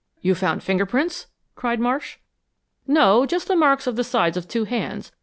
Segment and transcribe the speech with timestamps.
[0.19, 2.17] "You found fingerprints?" cried Marsh.
[2.87, 5.11] "No, just the marks of the sides of two hands.